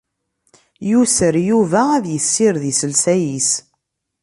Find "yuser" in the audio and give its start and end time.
0.89-1.35